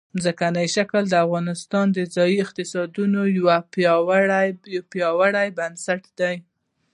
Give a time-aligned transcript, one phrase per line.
[0.23, 3.47] ځمکنی شکل د افغانستان د ځایي اقتصادونو یو
[4.93, 6.35] پیاوړی بنسټ دی.